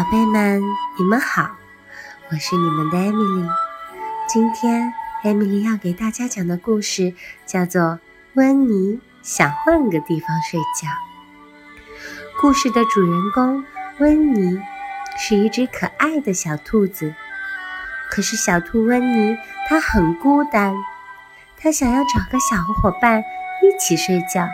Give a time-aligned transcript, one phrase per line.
[0.00, 0.62] 宝贝们，
[0.96, 1.50] 你们好，
[2.30, 3.46] 我是你们的艾米丽。
[4.26, 7.12] 今天艾米丽要给大家讲的故事
[7.44, 7.82] 叫做
[8.32, 10.88] 《温妮想换个地方睡觉》。
[12.40, 13.62] 故事的主人公
[13.98, 14.58] 温妮
[15.18, 17.14] 是一只可爱的小兔子，
[18.08, 19.36] 可是小兔温妮
[19.68, 20.74] 它很孤单，
[21.58, 24.48] 它想要找个小伙伴一起睡觉。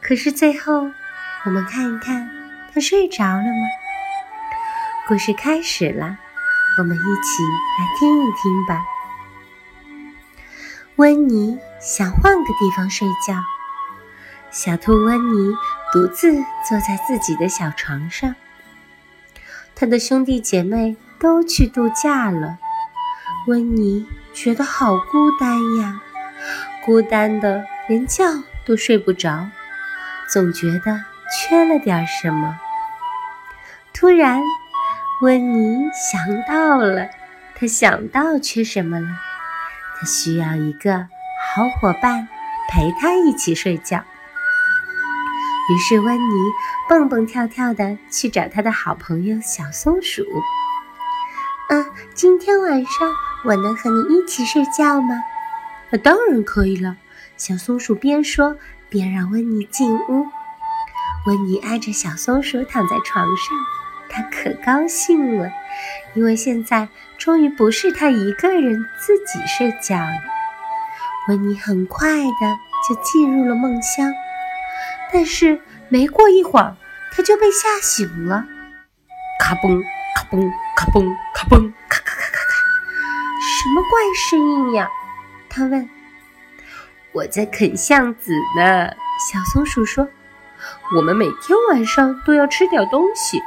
[0.00, 0.90] 可是最后，
[1.44, 2.30] 我们看一看，
[2.72, 3.79] 它睡着了吗？
[5.10, 6.18] 故事开始了，
[6.78, 8.80] 我们一起来听一听吧。
[10.94, 13.34] 温妮想换个地方睡觉。
[14.52, 15.52] 小兔温妮
[15.92, 16.32] 独自
[16.64, 18.36] 坐在自己的小床上，
[19.74, 22.58] 她的兄弟姐妹都去度假了，
[23.48, 26.00] 温妮觉得好孤单呀，
[26.84, 29.48] 孤单的连觉都睡不着，
[30.32, 32.60] 总觉得缺了点什么。
[33.92, 34.40] 突然。
[35.22, 36.18] 温妮想
[36.48, 37.10] 到了，
[37.54, 39.06] 他想到缺什么了？
[39.98, 41.08] 他需要一个
[41.54, 42.26] 好伙伴
[42.70, 43.98] 陪他一起睡觉。
[45.68, 46.32] 于是温妮
[46.88, 50.24] 蹦蹦跳跳的去找他的好朋友小松鼠。
[51.68, 51.84] 啊，
[52.14, 53.12] 今天晚上
[53.44, 55.22] 我能和你一起睡觉吗？
[55.90, 56.96] 那当然可以了。
[57.36, 58.56] 小松鼠边说
[58.88, 60.26] 边让温妮进屋。
[61.26, 63.58] 温妮挨着小松鼠躺在床上。
[64.10, 65.50] 他可高兴了，
[66.14, 70.20] 因为现在终于不是他一个人自己睡觉了。
[71.28, 72.58] 温妮很快的
[72.88, 74.12] 就进入了梦乡，
[75.12, 76.76] 但是没过一会儿，
[77.12, 78.44] 他就被吓醒了。
[79.38, 79.80] 咔嘣，
[80.16, 82.54] 咔嘣，咔嘣，咔嘣，咔咔咔咔咔，
[83.40, 84.88] 什么怪声音呀？
[85.48, 85.88] 他问。
[87.12, 88.88] 我在啃橡子呢，
[89.30, 90.08] 小松鼠说。
[90.94, 93.40] 我们每天晚上都要吃点东西。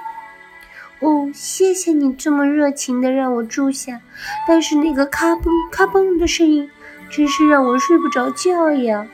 [1.04, 4.00] 哦，谢谢你这么热情的让我住下，
[4.48, 6.72] 但是那个咔嘣咔嘣的声音
[7.10, 9.06] 真是让我睡不着觉呀。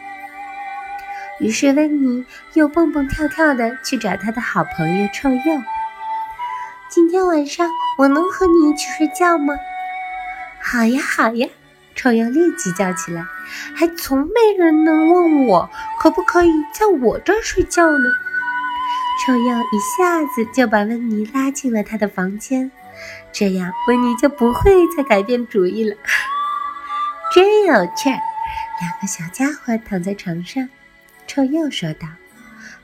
[1.39, 2.23] 于是温妮
[2.53, 5.63] 又蹦蹦跳跳的去找他的好朋友臭鼬。
[6.89, 7.67] 今天晚上
[7.97, 9.56] 我能和你一起睡觉吗？
[10.61, 11.50] 好呀，好呀！
[11.95, 13.25] 臭鼬立即叫起来，
[13.75, 15.67] 还从没人能问我
[16.00, 18.09] 可不可以在我这儿睡觉呢。
[19.19, 22.72] 臭鼬一下子就把温妮拉进了他的房间，
[23.31, 25.96] 这样温妮就不会再改变主意了。
[27.34, 28.19] 真有趣儿！
[28.81, 30.69] 两个小家伙躺在床上，
[31.28, 32.07] 臭鼬说道。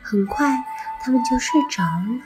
[0.01, 0.63] 很快，
[1.01, 2.19] 他们就睡着了。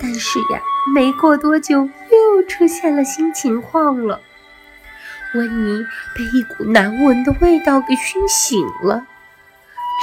[0.00, 0.60] 但是呀，
[0.94, 4.20] 没过多久，又出现了新情况了。
[5.34, 5.84] 温妮
[6.14, 9.06] 被一股难闻的味道给熏醒了。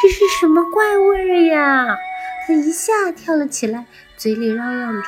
[0.02, 1.96] 这是什么怪味呀？
[2.52, 3.86] 他一下跳了起来，
[4.18, 5.08] 嘴里嚷嚷着：“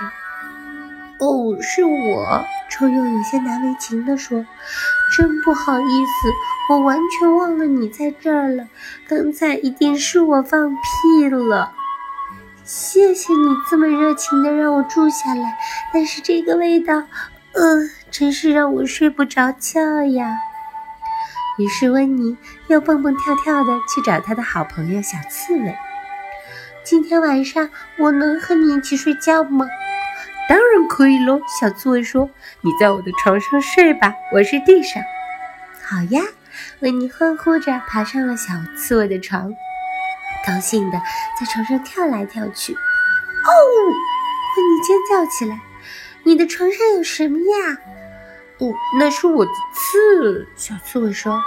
[1.20, 4.46] 哦，是我！”臭鼬有些难为情地说
[5.18, 6.30] ：“真不好意思，
[6.70, 8.70] 我完全忘了你在这儿了。
[9.10, 11.74] 刚才一定是我放屁了。
[12.64, 15.58] 谢谢你这么热情的让我住下来，
[15.94, 20.38] 但是这个味道，呃，真是让我睡不着觉呀。”
[21.60, 22.38] 于是温妮
[22.68, 25.76] 又蹦蹦跳跳地去找他的好朋友小刺猬。
[26.84, 29.66] 今天晚上我能和你一起睡觉吗？
[30.50, 32.30] 当然可以喽，小刺猬说
[32.60, 35.02] ：“你在我的床上睡吧，我是地上。”
[35.82, 36.22] 好呀，
[36.82, 39.54] 维尼欢呼着爬上了小刺猬的床，
[40.46, 41.02] 高兴地
[41.40, 42.74] 在床上跳来跳去。
[42.74, 43.50] 哦，
[43.88, 45.62] 维尼尖叫起来
[46.24, 47.78] ：“你的床上有什么呀
[48.60, 51.42] ？”“哦，那是我的刺。”小刺猬说：“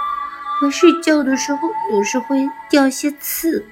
[0.65, 3.63] 我睡觉的时候有时会掉些刺。”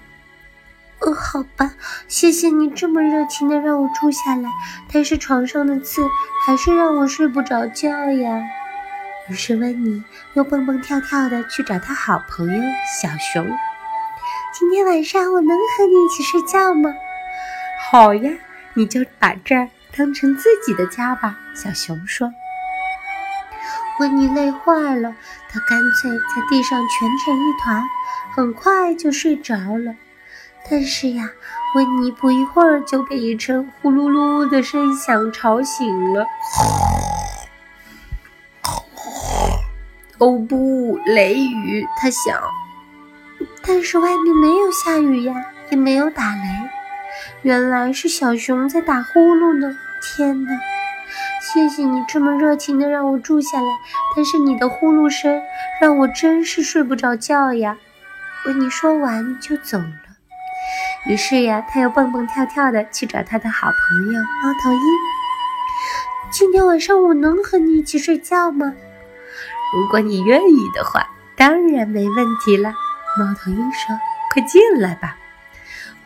[1.06, 1.74] 哦，好吧，
[2.08, 4.50] 谢谢你这么热情的让我住下来，
[4.92, 6.02] 但是床上的刺
[6.44, 8.42] 还是让我睡不着觉呀。
[9.30, 12.63] 于是温妮又蹦蹦跳跳的去找他好朋友
[13.02, 13.48] 小熊。
[14.52, 16.92] 今天晚上我能和你一起睡觉吗？
[17.92, 18.31] 好呀，
[18.74, 21.38] 你就把这儿当成自己的家吧。
[21.54, 22.31] 小熊说。
[24.00, 25.16] 温妮累坏了，
[25.50, 27.84] 她干脆在地上蜷成一团，
[28.36, 29.96] 很快就睡着了。
[30.69, 31.29] 但是呀，
[31.75, 36.25] 温妮不一会儿就被一阵呼噜噜的声响吵醒了。
[40.17, 41.85] 哦不，雷雨！
[41.97, 42.41] 他想。
[43.62, 45.33] 但是外面没有下雨呀，
[45.69, 46.41] 也没有打雷。
[47.41, 49.77] 原来是小熊在打呼噜呢！
[50.01, 50.51] 天哪！
[51.41, 53.67] 谢谢你这么热情的让我住下来，
[54.15, 55.41] 但是你的呼噜声
[55.79, 57.77] 让我真是睡不着觉呀。
[58.45, 60.05] 温妮说完就走了。
[61.07, 64.81] 于是呀，他又蹦蹦跳跳的去找他的好朋友猫头鹰。
[66.31, 68.74] 今天晚上我能和你一起睡觉吗？
[69.75, 72.74] 如果你愿意的话，当然没问题了。
[73.19, 73.96] 猫头鹰说
[74.34, 75.18] ：“快进来吧。”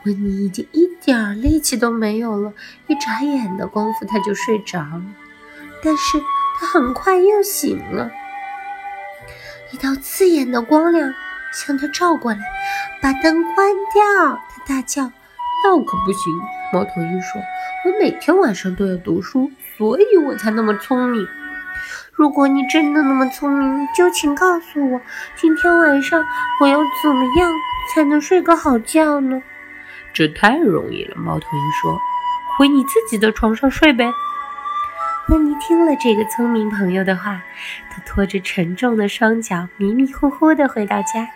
[0.04, 2.54] 温妮已经一点力气都没有了，
[2.88, 5.02] 一眨眼的功夫他就睡着了。
[5.82, 6.22] 但是
[6.60, 8.12] 他很快又醒了，
[9.72, 11.14] 一道刺眼的光亮
[11.54, 12.40] 向他照过来，
[13.02, 14.42] 把灯关掉。
[14.70, 15.12] 大叫
[15.66, 16.40] ：“那可不行！”
[16.72, 17.42] 猫头鹰说
[17.84, 21.28] ：“我每天晚上都要读书，所以我才那么聪明。
[22.14, 25.02] 如果你真的那么聪明，就请告诉我，
[25.36, 26.24] 今天晚上
[26.62, 27.52] 我要怎么样
[27.94, 29.42] 才能睡个好觉呢？”
[30.14, 32.00] 这太容易了，猫头鹰说
[32.56, 34.14] ：“回你自己的床上睡呗。”
[35.30, 37.42] 温妮听了这个聪明朋友的话，
[37.90, 41.28] 他拖着沉重的双脚，迷迷糊糊地回到家。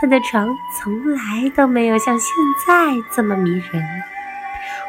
[0.00, 2.34] 他的床从来都没有像现
[2.66, 2.74] 在
[3.14, 3.84] 这么迷人。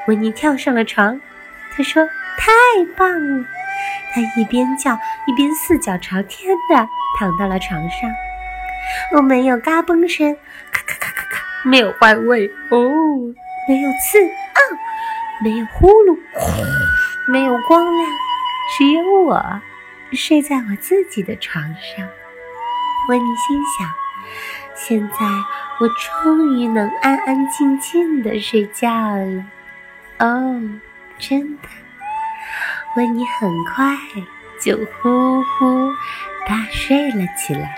[0.07, 1.19] 温妮跳上了床，
[1.75, 2.05] 他说
[2.37, 2.51] ：“太
[2.95, 3.45] 棒了！”
[4.13, 6.87] 他一边叫一边四脚朝天的
[7.17, 8.11] 躺到了床上。
[9.13, 10.35] 哦，没有嘎嘣声，
[10.71, 12.77] 咔咔咔咔咔，没有怪味哦，
[13.67, 14.59] 没有刺啊，
[15.41, 16.17] 没有呼噜，
[17.27, 18.09] 没有光亮，
[18.77, 19.61] 只有我
[20.11, 22.07] 睡在我自己的床上。
[23.09, 23.89] 温妮心想：
[24.75, 25.17] 现在
[25.79, 29.45] 我终于能安安静静的睡觉了。
[30.19, 30.61] 哦，
[31.17, 31.69] 真的。
[32.95, 33.97] 温妮很快
[34.61, 35.91] 就呼呼
[36.47, 37.75] 大睡了起来。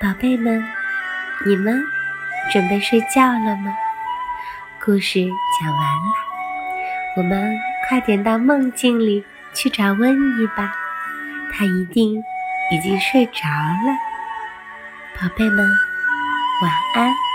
[0.00, 0.62] 宝贝们，
[1.46, 1.82] 你们
[2.52, 3.72] 准备睡觉了吗？
[4.84, 5.20] 故事
[5.60, 6.12] 讲完了，
[7.16, 7.56] 我们
[7.88, 10.72] 快点到梦境里去找温妮吧，
[11.52, 12.22] 她一定
[12.72, 14.11] 已经睡着了。
[15.22, 15.64] 宝贝们，
[16.62, 17.31] 晚安。